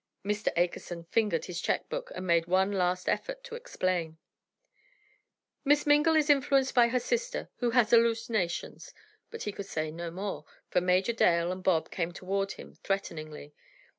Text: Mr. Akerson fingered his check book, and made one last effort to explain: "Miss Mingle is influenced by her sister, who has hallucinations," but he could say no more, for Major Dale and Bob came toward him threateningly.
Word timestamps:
Mr. 0.25 0.51
Akerson 0.57 1.03
fingered 1.11 1.45
his 1.45 1.61
check 1.61 1.87
book, 1.87 2.11
and 2.15 2.25
made 2.25 2.47
one 2.47 2.71
last 2.71 3.07
effort 3.07 3.43
to 3.43 3.53
explain: 3.53 4.17
"Miss 5.63 5.85
Mingle 5.85 6.15
is 6.15 6.27
influenced 6.27 6.73
by 6.73 6.87
her 6.87 6.99
sister, 6.99 7.49
who 7.57 7.69
has 7.69 7.91
hallucinations," 7.91 8.95
but 9.29 9.43
he 9.43 9.51
could 9.51 9.67
say 9.67 9.91
no 9.91 10.09
more, 10.09 10.43
for 10.71 10.81
Major 10.81 11.13
Dale 11.13 11.51
and 11.51 11.61
Bob 11.63 11.91
came 11.91 12.11
toward 12.11 12.53
him 12.53 12.73
threateningly. 12.83 13.53